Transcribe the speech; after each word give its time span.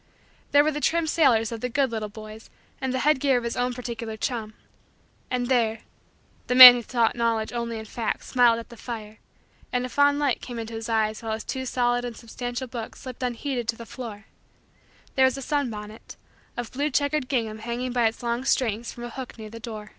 There 0.51 0.63
were 0.63 0.71
the 0.71 0.81
trim 0.81 1.05
sailors 1.05 1.51
of 1.51 1.61
the 1.61 1.69
good 1.69 1.91
little 1.91 2.09
boys 2.09 2.49
and 2.81 2.91
the 2.91 2.97
head 3.05 3.19
gear 3.19 3.37
of 3.37 3.43
his 3.43 3.55
own 3.55 3.71
particular 3.75 4.17
chum. 4.17 4.55
And 5.29 5.45
there 5.45 5.81
the 6.47 6.55
man 6.55 6.73
who 6.73 6.81
sought 6.81 7.15
Knowledge 7.15 7.53
only 7.53 7.77
in 7.77 7.85
facts 7.85 8.25
smiled 8.25 8.57
at 8.57 8.69
the 8.69 8.77
fire 8.77 9.19
and 9.71 9.85
a 9.85 9.89
fond 9.89 10.17
light 10.17 10.41
came 10.41 10.57
into 10.57 10.73
his 10.73 10.89
eyes 10.89 11.21
while 11.21 11.33
his 11.33 11.43
too 11.43 11.67
solid 11.67 12.03
and 12.03 12.17
substantial 12.17 12.67
hook 12.67 12.95
slipped 12.95 13.21
unheeded 13.21 13.67
to 13.67 13.75
the 13.75 13.85
floor 13.85 14.25
there 15.13 15.25
was 15.25 15.37
a 15.37 15.41
sunbonnet 15.43 16.17
of 16.57 16.71
blue 16.71 16.89
checkered 16.89 17.29
gingham 17.29 17.59
hanging 17.59 17.91
by 17.91 18.07
its 18.07 18.23
long 18.23 18.43
strings 18.43 18.91
from 18.91 19.03
a 19.03 19.09
hook 19.11 19.37
near 19.37 19.51
the 19.51 19.61
window. 19.69 19.89